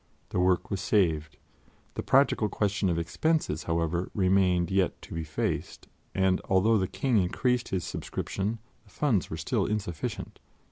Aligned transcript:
The 0.29 0.39
work 0.39 0.71
was 0.71 0.81
saved. 0.81 1.37
The 1.93 2.01
practical 2.01 2.49
question 2.49 2.89
of 2.89 2.97
expenses, 2.97 3.65
however, 3.65 4.09
remained 4.15 4.71
yet 4.71 4.99
to 5.03 5.13
be 5.13 5.23
faced, 5.23 5.87
and 6.15 6.41
although 6.45 6.79
the 6.79 6.87
King 6.87 7.19
increased 7.21 7.67
his 7.69 7.83
subscription, 7.83 8.57
the 8.83 8.89
funds 8.89 9.29
were 9.29 9.37
still 9.37 9.67
insufficient. 9.67 10.39